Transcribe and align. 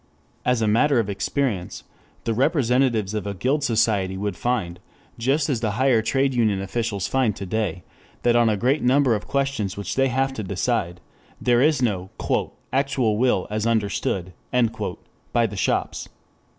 As 0.43 0.63
a 0.63 0.67
matter 0.67 0.97
of 0.99 1.11
experience, 1.11 1.83
the 2.23 2.33
representatives 2.33 3.13
of 3.13 3.27
a 3.27 3.35
guild 3.35 3.63
society 3.63 4.17
would 4.17 4.35
find, 4.35 4.79
just 5.19 5.47
as 5.47 5.59
the 5.59 5.73
higher 5.77 6.01
trade 6.01 6.33
union 6.33 6.59
officials 6.59 7.05
find 7.07 7.35
today, 7.35 7.83
that 8.23 8.35
on 8.35 8.49
a 8.49 8.57
great 8.57 8.81
number 8.81 9.13
of 9.13 9.27
questions 9.27 9.77
which 9.77 9.93
they 9.93 10.07
have 10.07 10.33
to 10.33 10.41
decide 10.41 11.01
there 11.39 11.61
is 11.61 11.83
no 11.83 12.09
"actual 12.73 13.15
will 13.19 13.45
as 13.51 13.67
understood" 13.67 14.33
by 15.31 15.45
the 15.45 15.55
shops. 15.55 16.09